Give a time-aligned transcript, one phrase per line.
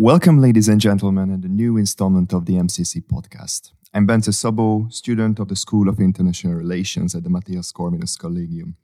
[0.00, 3.72] Welcome, ladies and gentlemen, in the new installment of the MCC podcast.
[3.92, 8.76] I'm Bence Szabó, student of the School of International Relations at the Matthias Corvinus Collegium.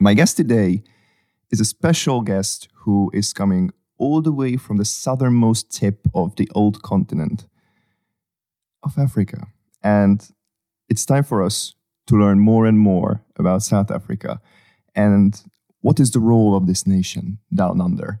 [0.00, 0.82] My guest today
[1.50, 6.34] is a special guest who is coming all the way from the southernmost tip of
[6.36, 7.44] the old continent
[8.82, 9.48] of Africa.
[9.82, 10.26] And
[10.88, 11.74] it's time for us
[12.06, 14.40] to learn more and more about South Africa
[14.94, 15.38] and
[15.82, 18.20] what is the role of this nation down under.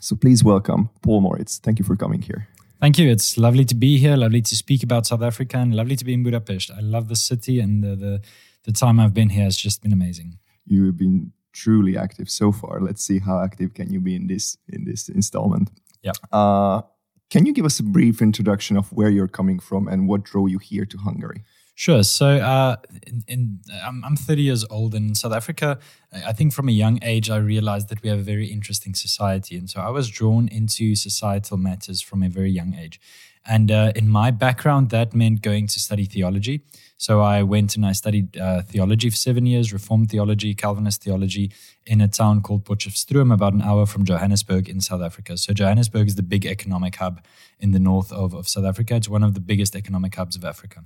[0.00, 1.58] So please welcome Paul Moritz.
[1.58, 2.48] Thank you for coming here.
[2.80, 3.10] Thank you.
[3.10, 4.16] It's lovely to be here.
[4.16, 6.70] Lovely to speak about South Africa, and lovely to be in Budapest.
[6.70, 8.22] I love the city, and the the,
[8.64, 10.38] the time I've been here has just been amazing.
[10.64, 12.80] You've been truly active so far.
[12.80, 15.70] Let's see how active can you be in this in this installment.
[16.02, 16.12] Yeah.
[16.32, 16.82] Uh,
[17.28, 20.48] can you give us a brief introduction of where you're coming from and what drove
[20.48, 21.44] you here to Hungary?
[21.80, 22.02] Sure.
[22.02, 25.78] So, uh, in, in, I'm, I'm 30 years old in South Africa.
[26.12, 29.56] I think from a young age, I realized that we have a very interesting society.
[29.56, 33.00] And so I was drawn into societal matters from a very young age.
[33.46, 36.60] And uh, in my background, that meant going to study theology.
[36.98, 41.50] So I went and I studied uh, theology for seven years, Reformed theology, Calvinist theology,
[41.86, 45.38] in a town called Potchefstroom, about an hour from Johannesburg in South Africa.
[45.38, 47.22] So Johannesburg is the big economic hub
[47.58, 48.96] in the north of, of South Africa.
[48.96, 50.84] It's one of the biggest economic hubs of Africa.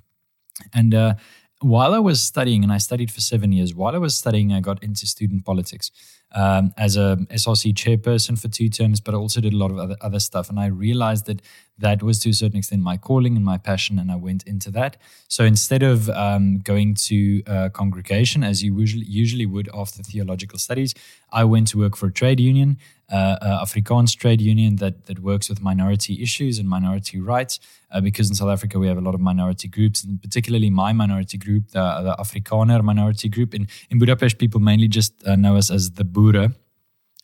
[0.73, 1.15] And uh,
[1.61, 4.61] while I was studying, and I studied for seven years, while I was studying, I
[4.61, 5.91] got into student politics
[6.35, 9.79] um, as a SRC chairperson for two terms, but I also did a lot of
[9.79, 10.51] other, other stuff.
[10.51, 11.41] And I realized that
[11.79, 14.71] that was to a certain extent my calling and my passion, and I went into
[14.73, 14.97] that.
[15.29, 20.59] So instead of um, going to a congregation as you usually, usually would after theological
[20.59, 20.95] studies,
[21.33, 22.79] I went to work for a trade union,
[23.11, 27.61] uh, uh, Afrikaans trade union that that works with minority issues and minority rights.
[27.91, 30.93] Uh, because in South Africa we have a lot of minority groups, and particularly my
[30.93, 33.55] minority group, the, the Afrikaner minority group.
[33.55, 36.05] In in Budapest, people mainly just uh, know us as the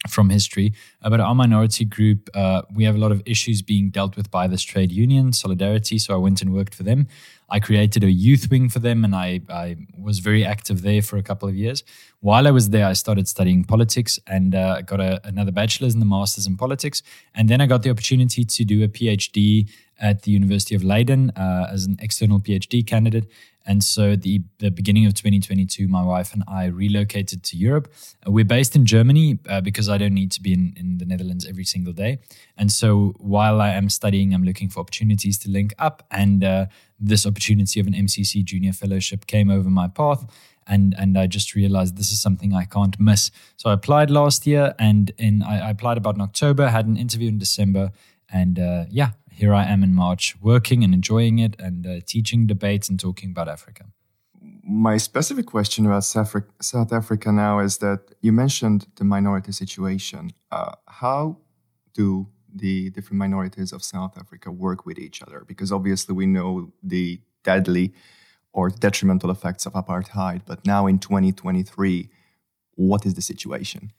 [0.09, 0.73] From history.
[1.03, 4.31] Uh, but our minority group, uh, we have a lot of issues being dealt with
[4.31, 5.99] by this trade union, Solidarity.
[5.99, 7.07] So I went and worked for them.
[7.51, 11.19] I created a youth wing for them and I, I was very active there for
[11.19, 11.85] a couple of years.
[12.21, 16.03] While I was there, I started studying politics and uh, got a, another bachelor's and
[16.03, 17.03] a master's in politics.
[17.35, 19.69] And then I got the opportunity to do a PhD
[20.01, 23.27] at the University of Leiden uh, as an external PhD candidate.
[23.71, 27.87] And so the, the beginning of 2022, my wife and I relocated to Europe.
[28.27, 31.05] Uh, we're based in Germany uh, because I don't need to be in, in the
[31.05, 32.19] Netherlands every single day.
[32.57, 36.05] And so while I am studying, I'm looking for opportunities to link up.
[36.11, 36.67] And uh,
[36.99, 40.27] this opportunity of an MCC junior fellowship came over my path.
[40.67, 43.31] And, and I just realized this is something I can't miss.
[43.57, 46.97] So I applied last year and in I, I applied about in October, had an
[46.97, 47.93] interview in December.
[48.33, 52.47] And uh, yeah, here I am in March, working and enjoying it and uh, teaching
[52.47, 53.87] debates and talking about Africa.
[54.63, 60.33] My specific question about South Africa now is that you mentioned the minority situation.
[60.53, 61.39] Uh, how
[61.95, 65.45] do the different minorities of South Africa work with each other?
[65.47, 67.95] Because obviously we know the deadly
[68.53, 72.11] or detrimental effects of apartheid, but now in 2023,
[72.75, 73.91] what is the situation?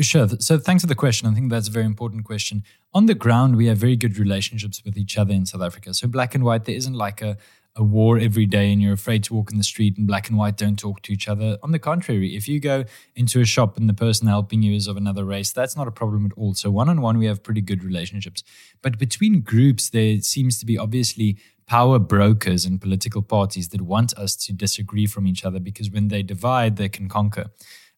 [0.00, 0.28] Sure.
[0.40, 1.28] So thanks for the question.
[1.28, 2.64] I think that's a very important question.
[2.92, 5.94] On the ground, we have very good relationships with each other in South Africa.
[5.94, 7.36] So black and white, there isn't like a,
[7.76, 10.38] a war every day and you're afraid to walk in the street and black and
[10.38, 11.58] white don't talk to each other.
[11.62, 14.86] On the contrary, if you go into a shop and the person helping you is
[14.86, 16.54] of another race, that's not a problem at all.
[16.54, 18.42] So one on one, we have pretty good relationships.
[18.82, 24.16] But between groups, there seems to be obviously power brokers and political parties that want
[24.16, 27.50] us to disagree from each other because when they divide, they can conquer.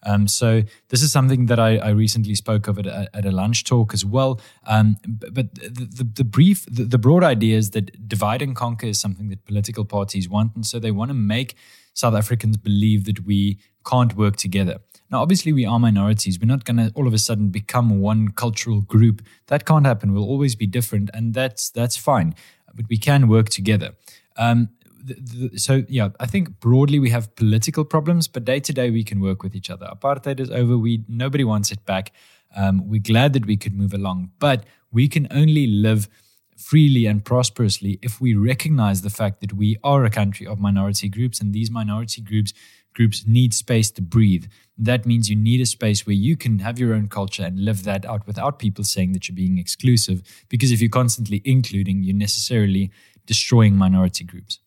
[0.04, 3.32] Um, so this is something that I, I recently spoke of at a, at a,
[3.32, 4.40] lunch talk as well.
[4.66, 8.86] Um, but the, the, the brief, the, the, broad idea is that divide and conquer
[8.86, 11.56] is something that political parties want, and so they want to make
[11.94, 14.78] South Africans believe that we can't work together.
[15.10, 16.38] Now, obviously, we are minorities.
[16.38, 19.22] We're not going to all of a sudden become one cultural group.
[19.46, 20.12] That can't happen.
[20.12, 22.34] We'll always be different, and that's that's fine.
[22.74, 23.94] But we can work together.
[24.36, 24.68] Um,
[25.08, 29.04] the, so yeah, I think broadly we have political problems, but day to day we
[29.04, 29.86] can work with each other.
[29.86, 30.76] Apartheid is over.
[30.76, 32.12] We nobody wants it back.
[32.56, 36.08] Um, we're glad that we could move along, but we can only live
[36.56, 41.08] freely and prosperously if we recognize the fact that we are a country of minority
[41.08, 42.52] groups, and these minority groups
[42.94, 44.46] groups need space to breathe.
[44.76, 47.84] That means you need a space where you can have your own culture and live
[47.84, 50.22] that out without people saying that you're being exclusive.
[50.48, 52.90] Because if you're constantly including, you're necessarily
[53.24, 54.58] destroying minority groups.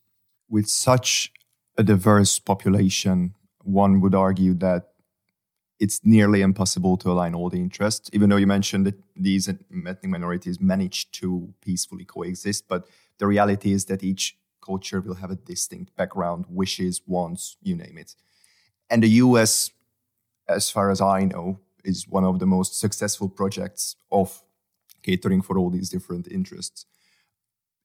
[0.51, 1.31] With such
[1.77, 4.89] a diverse population, one would argue that
[5.79, 10.03] it's nearly impossible to align all the interests, even though you mentioned that these ethnic
[10.03, 12.67] minorities manage to peacefully coexist.
[12.67, 12.87] But
[13.17, 17.97] the reality is that each culture will have a distinct background, wishes, wants, you name
[17.97, 18.15] it.
[18.89, 19.71] And the US,
[20.49, 24.43] as far as I know, is one of the most successful projects of
[25.01, 26.85] catering for all these different interests.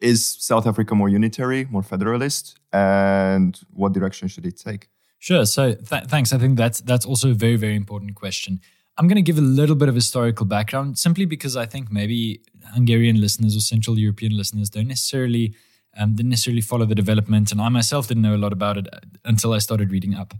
[0.00, 2.58] Is South Africa more unitary, more federalist?
[2.72, 4.88] And what direction should it take?
[5.18, 5.46] Sure.
[5.46, 6.32] So th- thanks.
[6.32, 8.60] I think that's that's also a very very important question.
[8.98, 12.40] I'm going to give a little bit of historical background simply because I think maybe
[12.72, 15.54] Hungarian listeners or Central European listeners don't necessarily
[15.96, 18.86] um, didn't necessarily follow the development, and I myself didn't know a lot about it
[18.92, 20.34] uh, until I started reading up.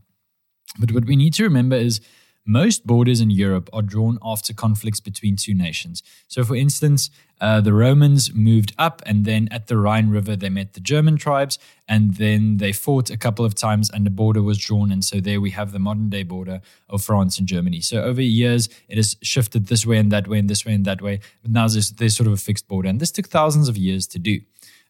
[0.79, 2.01] But what we need to remember is
[2.47, 6.03] most borders in Europe are drawn after conflicts between two nations.
[6.29, 7.11] So, for instance,
[7.41, 11.17] uh, the Romans moved up, and then at the Rhine River, they met the German
[11.17, 14.91] tribes, and then they fought a couple of times, and the border was drawn.
[14.91, 17.81] And so, there we have the modern day border of France and Germany.
[17.81, 20.85] So, over years, it has shifted this way and that way, and this way and
[20.85, 21.21] that way.
[21.43, 22.89] But now there's, there's sort of a fixed border.
[22.89, 24.41] And this took thousands of years to do.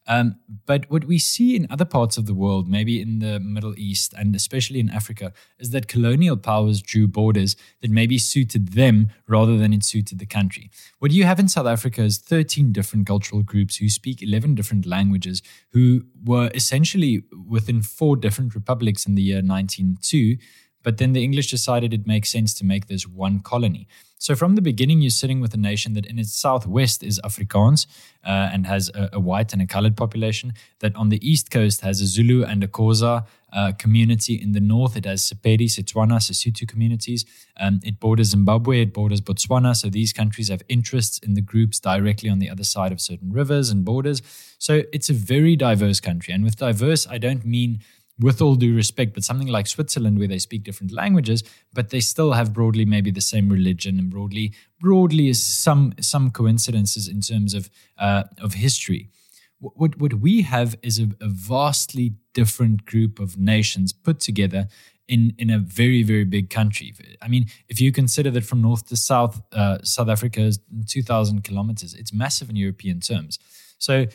[0.09, 0.37] Um,
[0.67, 4.15] but what we see in other parts of the world, maybe in the Middle East
[4.17, 9.57] and especially in Africa, is that colonial powers drew borders that maybe suited them rather
[9.57, 10.71] than it suited the country.
[10.99, 14.87] What you have in South Africa is 13 different cultural groups who speak 11 different
[14.87, 15.43] languages,
[15.73, 20.37] who were essentially within four different republics in the year 1902.
[20.83, 23.89] But then the English decided it makes sense to make this one colony.
[24.19, 27.87] So from the beginning, you're sitting with a nation that in its southwest is Afrikaans
[28.25, 30.55] uh, and has a, a, white and a colored population.
[30.81, 34.35] That on the east coast has a Zulu and a Xhosa uh, community.
[34.35, 37.27] In the north, it has Sepedi, Setswana, Sesotho communities.
[37.59, 39.77] Um, it borders Zimbabwe, it borders Botswana.
[39.77, 43.33] So these countries have interests in the groups directly on the other side of certain
[43.33, 44.23] rivers and borders.
[44.59, 46.33] So it's a very diverse country.
[46.33, 47.81] And with diverse, I don't mean
[48.19, 52.01] with all due respect, but something like Switzerland where they speak different languages, but they
[52.01, 57.21] still have broadly maybe the same religion and broadly broadly is some some coincidences in
[57.21, 57.69] terms of
[57.99, 59.11] uh, of history.
[59.59, 64.69] What what we have is a, a vastly different group of nations put together
[65.09, 66.95] in in a very very big country.
[67.21, 71.03] I mean, if you consider that from north to south, uh, South Africa is two
[71.03, 71.95] thousand kilometers.
[71.95, 73.39] It's massive in European terms.
[73.79, 74.07] So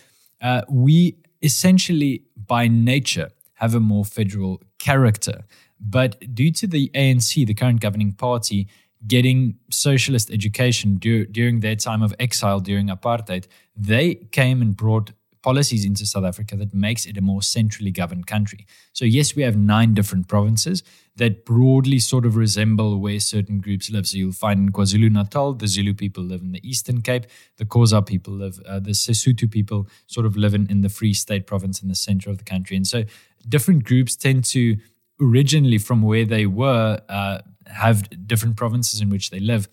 [0.41, 3.29] uh, we essentially, by nature,
[3.61, 5.45] have a more federal character.
[5.79, 8.67] But due to the ANC, the current governing party,
[9.07, 15.11] getting socialist education dur- during their time of exile during apartheid, they came and brought
[15.43, 18.65] policies into South Africa that makes it a more centrally governed country.
[18.93, 20.83] So, yes, we have nine different provinces
[21.15, 24.07] that broadly sort of resemble where certain groups live.
[24.07, 27.25] So, you'll find in KwaZulu Natal, the Zulu people live in the Eastern Cape,
[27.57, 31.13] the Xhosa people live, uh, the Sesotho people sort of live in, in the Free
[31.13, 32.77] State province in the center of the country.
[32.77, 33.03] And so,
[33.47, 34.77] different groups tend to
[35.21, 39.67] originally from where they were uh, have different provinces in which they live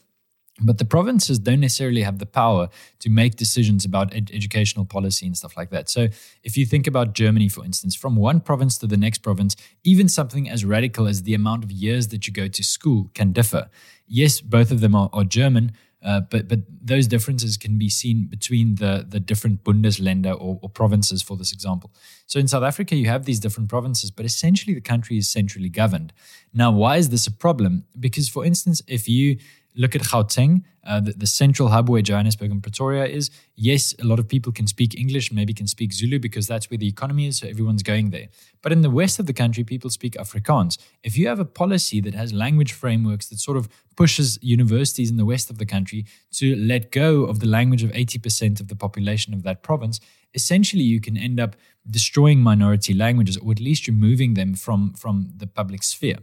[0.60, 2.68] but the provinces don't necessarily have the power
[3.00, 5.88] to make decisions about ed- educational policy and stuff like that.
[5.88, 6.08] So,
[6.42, 9.54] if you think about Germany, for instance, from one province to the next province,
[9.84, 13.32] even something as radical as the amount of years that you go to school can
[13.32, 13.68] differ.
[14.06, 18.26] Yes, both of them are, are German, uh, but but those differences can be seen
[18.26, 21.92] between the the different Bundesländer or, or, provinces, for this example.
[22.26, 25.68] So in South Africa, you have these different provinces, but essentially the country is centrally
[25.68, 26.12] governed.
[26.54, 27.84] Now, why is this a problem?
[27.98, 29.38] Because, for instance, if you
[29.78, 34.04] look at Gauteng, uh, the, the, central hub where Johannesburg and Pretoria is, yes, a
[34.04, 37.26] lot of people can speak English, maybe can speak Zulu because that's where the economy
[37.26, 38.26] is, so everyone's going there.
[38.60, 40.78] But in the west of the country, people speak Afrikaans.
[41.04, 45.16] If you have a policy that has language frameworks that sort of pushes universities in
[45.16, 48.76] the west of the country to let go of the language of 80% of the
[48.76, 50.00] population of that province,
[50.34, 51.54] essentially you can end up
[51.88, 56.18] destroying minority languages or at least removing them from, from the public sphere.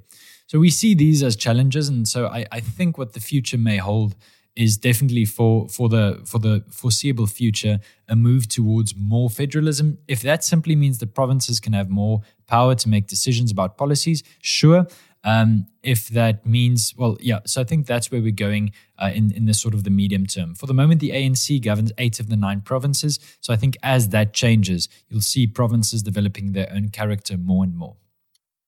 [0.47, 3.77] So we see these as challenges, and so I, I think what the future may
[3.77, 4.15] hold
[4.55, 9.97] is definitely for for the for the foreseeable future a move towards more federalism.
[10.07, 14.23] If that simply means the provinces can have more power to make decisions about policies,
[14.41, 14.87] sure.
[15.23, 17.39] Um, if that means, well, yeah.
[17.47, 20.27] So I think that's where we're going uh, in in the sort of the medium
[20.27, 20.53] term.
[20.53, 23.19] For the moment, the ANC governs eight of the nine provinces.
[23.41, 27.75] So I think as that changes, you'll see provinces developing their own character more and
[27.75, 27.97] more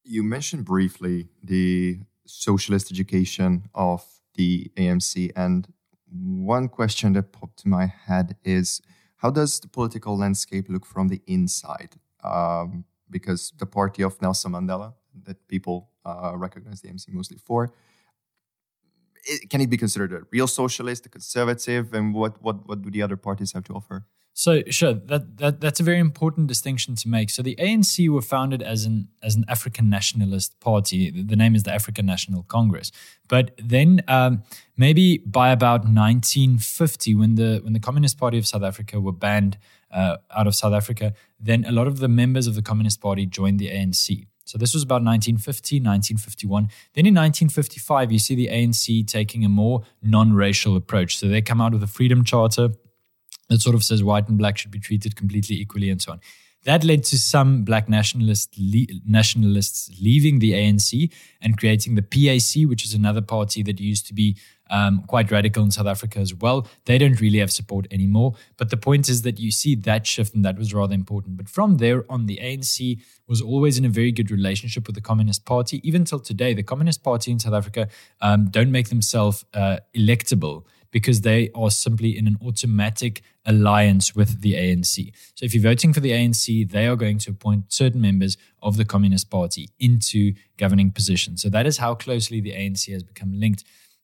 [0.07, 5.31] you mentioned briefly the socialist education of the ANC.
[5.35, 5.67] and
[6.09, 8.81] one question that popped to my head is
[9.17, 11.95] how does the political landscape look from the inside?
[12.23, 17.73] Um, because the party of Nelson Mandela, that people uh, recognize the ANC mostly for.
[19.25, 22.89] It, can it be considered a real socialist, a conservative, and what, what, what do
[22.89, 24.05] the other parties have to offer?
[24.39, 27.31] So sure, that, that that's a very important distinction to make.
[27.31, 31.09] So the ANC were founded as an as an African nationalist party.
[31.09, 32.91] The name is the African National Congress.
[33.27, 34.43] But then um,
[34.77, 39.57] maybe by about 1950, when the when the Communist Party of South Africa were banned
[39.89, 43.25] uh, out of South Africa, then a lot of the members of the Communist Party
[43.25, 44.27] joined the ANC.
[44.45, 46.69] So this was about 1950, 1951.
[46.93, 51.17] Then in 1955, you see the ANC taking a more non-racial approach.
[51.17, 52.69] So they come out with the Freedom Charter
[53.49, 56.19] that sort of says white and black should be treated completely equally and so on.
[56.63, 62.67] That led to some black nationalist le- nationalists leaving the ANC and creating the PAC,
[62.67, 64.35] which is another party that used to be
[64.69, 66.67] um, quite radical in South Africa as well.
[66.83, 68.33] They don't really have support anymore.
[68.57, 71.37] But the point is that you see that shift, and that was rather important.
[71.37, 75.01] But from there on, the ANC was always in a very good relationship with the
[75.01, 75.79] Communist Party.
[75.87, 77.87] Even till today, the Communist Party in South Africa
[78.19, 80.65] um, don't make themselves uh, electable
[80.97, 85.11] because they are simply in an automatic alliance with the ANC.
[85.35, 88.77] So if you're voting for the ANC, they are going to appoint certain members of
[88.77, 91.43] the Communist Party into governing positions.
[91.43, 93.63] So that is how closely the ANC has become linked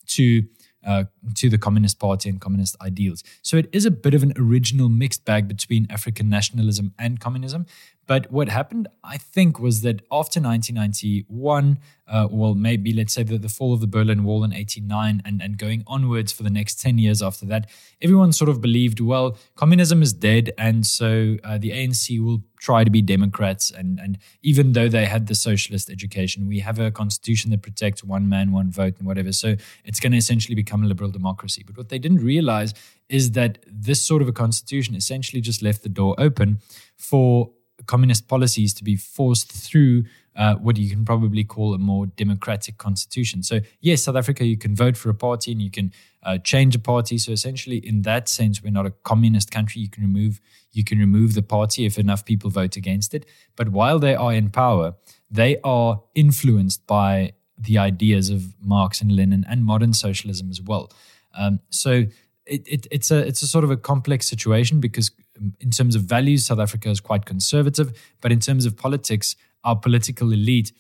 [0.10, 0.44] to
[0.86, 3.24] uh, to the Communist Party and communist ideals.
[3.42, 7.66] So it is a bit of an original mixed bag between African nationalism and communism.
[8.06, 13.38] But what happened, I think, was that after 1991, uh, well, maybe let's say the,
[13.38, 16.82] the fall of the Berlin Wall in 89 and, and going onwards for the next
[16.82, 17.70] 10 years after that,
[18.02, 20.52] everyone sort of believed, well, communism is dead.
[20.58, 23.72] And so uh, the ANC will try to be Democrats.
[23.72, 28.04] And, and even though they had the socialist education, we have a constitution that protects
[28.04, 29.32] one man, one vote, and whatever.
[29.32, 29.56] So
[29.86, 31.64] it's going to essentially become a liberal democracy.
[31.66, 32.74] But what they didn't realize
[33.08, 36.60] is that this sort of a constitution essentially just left the door open
[36.98, 37.52] for
[37.86, 40.04] communist policies to be forced through
[40.36, 43.44] uh, what you can probably call a more democratic constitution.
[43.44, 46.76] So, yes, South Africa, you can vote for a party and you can uh, change
[46.76, 47.18] a party.
[47.18, 49.82] So, essentially, in that sense, we're not a communist country.
[49.82, 50.40] You can remove
[50.72, 53.28] you can remove the party if enough people vote against it.
[53.56, 54.96] But while they are in power,
[55.30, 60.92] they are influenced by the ideas of Marx and Lenin and modern socialism as well.
[61.38, 62.06] Um, so
[62.46, 65.12] it, it, it's a it's a sort of a complex situation because
[65.60, 69.76] in terms of values, South Africa is quite conservative, but in terms of politics, our
[69.76, 70.72] political elite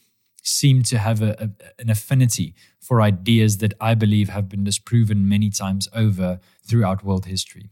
[0.43, 5.27] seem to have a, a, an affinity for ideas that I believe have been disproven
[5.27, 7.69] many times over throughout world history.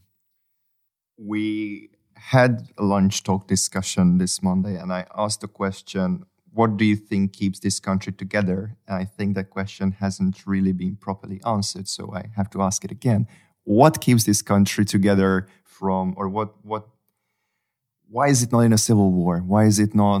[1.18, 6.84] We had a lunch talk discussion this Monday, and I asked the question, What do
[6.84, 8.76] you think keeps this country together?
[8.88, 12.84] And I think that question hasn't really been properly answered, so I have to ask
[12.84, 13.28] it again
[13.64, 16.86] what keeps this country together from or what what
[18.08, 19.38] why is it not in a civil war?
[19.38, 20.20] Why is it not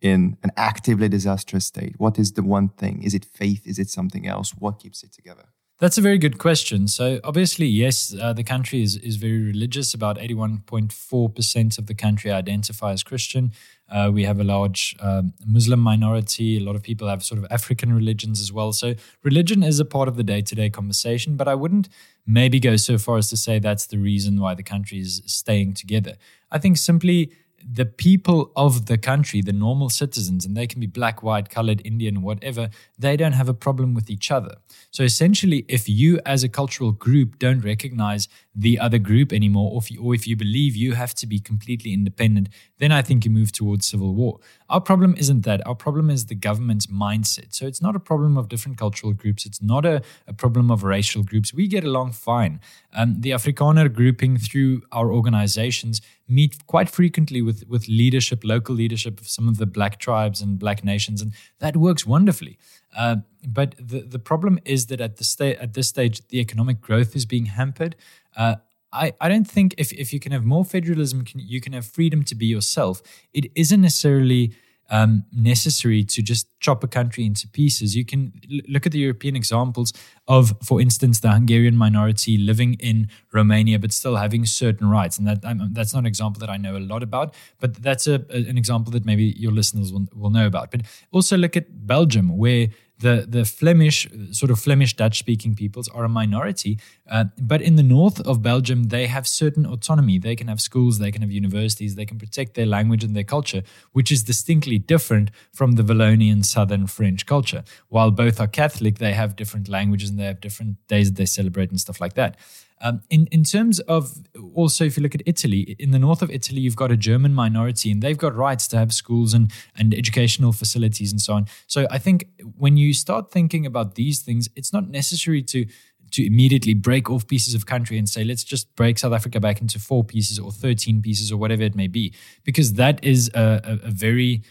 [0.00, 1.94] in an actively disastrous state?
[1.98, 3.02] What is the one thing?
[3.02, 3.66] Is it faith?
[3.66, 4.50] Is it something else?
[4.50, 5.51] What keeps it together
[5.82, 6.86] that's a very good question.
[6.86, 9.94] So, obviously, yes, uh, the country is, is very religious.
[9.94, 13.50] About 81.4% of the country identify as Christian.
[13.90, 16.56] Uh, we have a large um, Muslim minority.
[16.56, 18.72] A lot of people have sort of African religions as well.
[18.72, 21.88] So, religion is a part of the day to day conversation, but I wouldn't
[22.24, 25.74] maybe go so far as to say that's the reason why the country is staying
[25.74, 26.14] together.
[26.52, 27.32] I think simply
[27.70, 31.82] the people of the country, the normal citizens, and they can be black, white, colored,
[31.84, 34.56] Indian, whatever, they don't have a problem with each other.
[34.90, 39.78] So essentially, if you as a cultural group don't recognize the other group anymore, or
[39.78, 43.24] if you, or if you believe you have to be completely independent, then I think
[43.24, 44.38] you move towards civil war.
[44.68, 45.66] Our problem isn't that.
[45.66, 47.54] Our problem is the government's mindset.
[47.54, 49.46] So it's not a problem of different cultural groups.
[49.46, 51.54] It's not a, a problem of racial groups.
[51.54, 52.60] We get along fine.
[52.94, 59.20] Um, the Afrikaner grouping through our organizations meet quite frequently with, with leadership, local leadership
[59.20, 62.58] of some of the black tribes and black nations, and that works wonderfully.
[62.96, 63.16] Uh,
[63.46, 67.26] but the, the problem is that at the at this stage, the economic growth is
[67.26, 67.96] being hampered.
[68.36, 68.56] Uh,
[68.92, 72.22] I, I don't think if, if you can have more federalism, you can have freedom
[72.24, 73.00] to be yourself.
[73.32, 74.52] It isn't necessarily
[74.92, 77.96] um, necessary to just chop a country into pieces.
[77.96, 79.92] You can l- look at the European examples
[80.28, 85.26] of, for instance, the Hungarian minority living in Romania but still having certain rights, and
[85.26, 88.24] that um, that's not an example that I know a lot about, but that's a,
[88.30, 90.70] a, an example that maybe your listeners will, will know about.
[90.70, 92.68] But also look at Belgium, where
[93.02, 96.78] the the Flemish sort of Flemish Dutch speaking peoples are a minority,
[97.10, 100.18] uh, but in the north of Belgium they have certain autonomy.
[100.18, 103.28] They can have schools, they can have universities, they can protect their language and their
[103.36, 107.62] culture, which is distinctly different from the Wallonian southern French culture.
[107.88, 111.26] While both are Catholic, they have different languages and they have different days that they
[111.26, 112.36] celebrate and stuff like that.
[112.82, 114.12] Um, in in terms of
[114.54, 117.32] also, if you look at Italy, in the north of Italy, you've got a German
[117.32, 121.46] minority, and they've got rights to have schools and and educational facilities and so on.
[121.68, 122.26] So I think
[122.58, 125.66] when you start thinking about these things, it's not necessary to
[126.12, 129.60] to immediately break off pieces of country and say, let's just break South Africa back
[129.62, 132.12] into four pieces or 13 pieces or whatever it may be,
[132.44, 134.42] because that is a, a, a very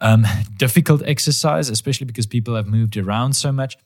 [0.00, 0.26] um,
[0.56, 3.76] difficult exercise, especially because people have moved around so much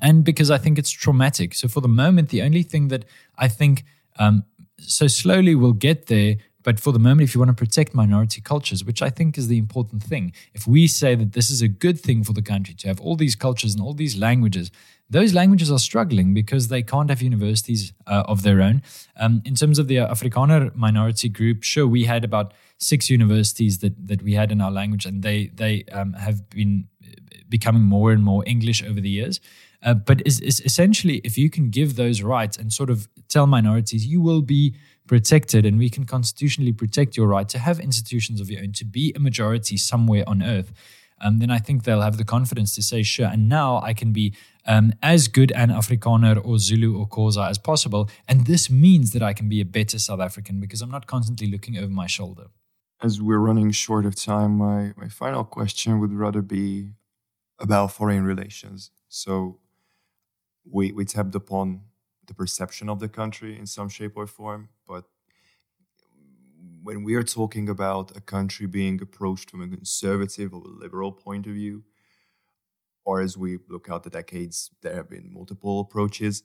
[0.00, 1.54] and because I think it's traumatic.
[1.54, 3.04] So for the moment, the only thing that
[3.36, 3.84] I think
[4.18, 4.44] um,
[4.78, 6.36] so slowly we'll get there.
[6.62, 9.48] But for the moment, if you want to protect minority cultures, which I think is
[9.48, 12.74] the important thing, if we say that this is a good thing for the country
[12.76, 14.70] to have all these cultures and all these languages,
[15.10, 18.82] those languages are struggling because they can't have universities uh, of their own.
[19.18, 23.94] Um, in terms of the Afrikaner minority group, sure, we had about six universities that
[24.06, 26.88] that we had in our language, and they they um, have been
[27.50, 29.38] becoming more and more English over the years.
[29.84, 33.46] Uh, but is, is essentially, if you can give those rights and sort of tell
[33.46, 34.74] minorities, you will be
[35.06, 38.84] protected, and we can constitutionally protect your right to have institutions of your own, to
[38.84, 40.72] be a majority somewhere on earth.
[41.20, 44.12] Um, then I think they'll have the confidence to say, sure, and now I can
[44.12, 44.34] be
[44.66, 48.10] um, as good an Afrikaner or Zulu or Xhosa as possible.
[48.26, 51.50] And this means that I can be a better South African because I'm not constantly
[51.50, 52.46] looking over my shoulder.
[53.02, 56.90] As we're running short of time, my, my final question would rather be
[57.58, 58.90] about foreign relations.
[59.08, 59.58] So,
[60.64, 61.82] we, we tapped upon
[62.26, 64.68] the perception of the country in some shape or form.
[64.88, 65.04] But
[66.82, 71.12] when we are talking about a country being approached from a conservative or a liberal
[71.12, 71.84] point of view,
[73.04, 76.42] or as we look out the decades, there have been multiple approaches.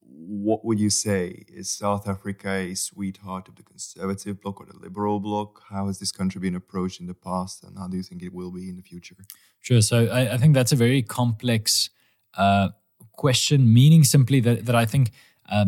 [0.00, 1.44] What would you say?
[1.48, 5.62] Is South Africa a sweetheart of the conservative bloc or the liberal bloc?
[5.68, 8.32] How has this country been approached in the past, and how do you think it
[8.32, 9.16] will be in the future?
[9.60, 9.82] Sure.
[9.82, 11.90] So I, I think that's a very complex
[12.34, 12.70] uh,
[13.16, 15.10] question, meaning simply that, that I think
[15.48, 15.66] uh,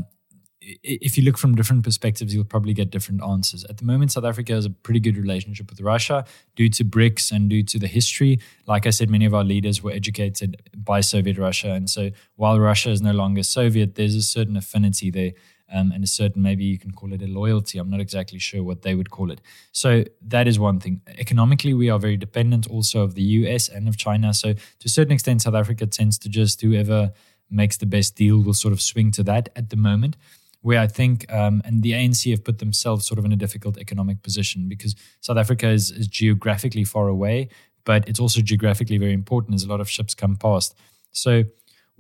[0.63, 3.65] if you look from different perspectives, you'll probably get different answers.
[3.65, 7.33] At the moment, South Africa has a pretty good relationship with Russia due to BRICS
[7.33, 8.41] and due to the history.
[8.67, 11.73] Like I said, many of our leaders were educated by Soviet Russia.
[11.73, 15.33] And so while Russia is no longer Soviet, there's a certain affinity there.
[15.73, 17.79] Um, and a certain, maybe you can call it a loyalty.
[17.79, 19.41] I'm not exactly sure what they would call it.
[19.73, 21.01] So that is one thing.
[21.19, 24.35] Economically, we are very dependent also of the US and of China.
[24.35, 27.13] So to a certain extent, South Africa tends to just whoever
[27.51, 30.17] makes the best deal will sort of swing to that at the moment.
[30.63, 33.79] Where I think, um, and the ANC have put themselves sort of in a difficult
[33.79, 37.49] economic position because South Africa is, is geographically far away,
[37.85, 40.75] but it's also geographically very important as a lot of ships come past.
[41.13, 41.45] So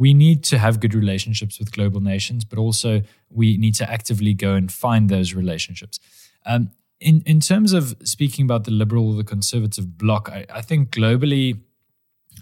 [0.00, 4.32] we need to have good relationships with global nations, but also we need to actively
[4.32, 6.00] go and find those relationships.
[6.46, 10.62] Um, in in terms of speaking about the liberal or the conservative bloc, I, I
[10.62, 11.60] think globally,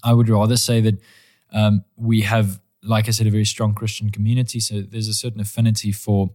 [0.04, 0.96] I would rather say that
[1.52, 4.60] um, we have like I said, a very strong Christian community.
[4.60, 6.30] So there's a certain affinity for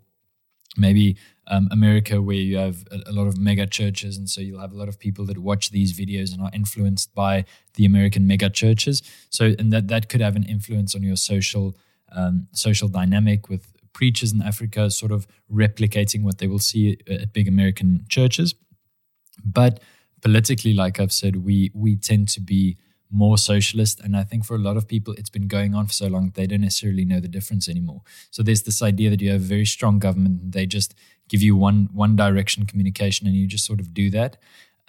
[0.78, 4.62] maybe um, America, where you have a, a, lot of mega churches, and so you'll
[4.62, 8.26] have a lot of people that watch these videos and are influenced by the American
[8.28, 9.02] mega churches.
[9.30, 11.76] So, and that that could have an influence on your social
[12.12, 17.34] um, social dynamic with preachers in Africa, sort of replicating what they will see at
[17.34, 18.56] big American churches.
[19.44, 19.80] But
[20.22, 22.78] politically, like I've said, we we tend to be
[23.14, 24.00] more socialist.
[24.00, 26.32] And I think for a lot of people, it's been going on for so long,
[26.34, 28.02] they don't necessarily know the difference anymore.
[28.32, 30.96] So there's this idea that you have a very strong government, they just
[31.30, 34.38] give you one one direction communication, and you just sort of do that.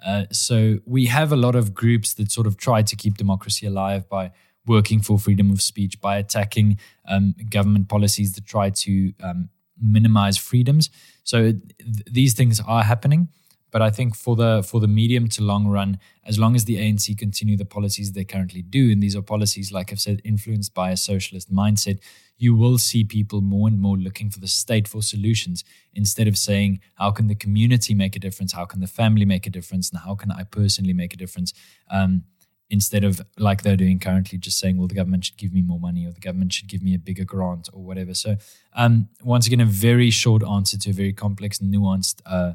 [0.05, 3.67] Uh, so we have a lot of groups that sort of try to keep democracy
[3.67, 4.31] alive by
[4.67, 9.49] working for freedom of speech, by attacking um, government policies that try to um,
[9.81, 10.91] minimize freedoms.
[11.23, 11.63] So th-
[12.11, 13.29] these things are happening.
[13.75, 16.77] But I think for the for the medium to long run, as long as the
[16.77, 20.73] ANC continue the policies they currently do, and these are policies, like I've said, influenced
[20.75, 21.99] by a socialist mindset,
[22.39, 26.39] you will see people more and more looking for the state for solutions instead of
[26.39, 28.53] saying, how can the community make a difference?
[28.53, 29.91] How can the family make a difference?
[29.91, 31.53] And how can I personally make a difference?
[31.91, 32.23] Um,
[32.71, 35.81] instead of like they're doing currently, just saying, well, the government should give me more
[35.81, 38.15] money or the government should give me a bigger grant or whatever.
[38.15, 38.37] So,
[38.77, 42.53] um, once again, a very short answer to a very complex, nuanced uh,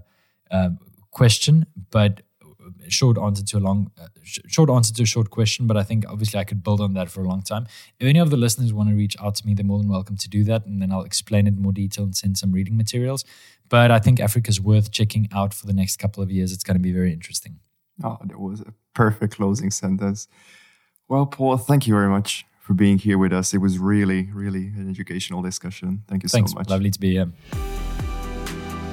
[0.50, 0.70] uh,
[1.20, 2.22] question, but
[2.88, 5.84] short answer to a long uh, sh- short answer to a short question but i
[5.90, 7.66] think obviously i could build on that for a long time.
[8.00, 10.18] If any of the listeners want to reach out to me they're more than welcome
[10.18, 12.76] to do that and then i'll explain it in more detail and send some reading
[12.84, 13.22] materials.
[13.74, 16.52] But i think africa's worth checking out for the next couple of years.
[16.54, 17.54] It's going to be very interesting.
[18.04, 20.28] Oh that was a perfect closing sentence.
[21.12, 23.54] Well paul thank you very much for being here with us.
[23.54, 25.90] It was really really an educational discussion.
[26.10, 26.68] Thank you Thanks, so much.
[26.68, 26.76] Thanks.
[26.76, 27.30] lovely to be here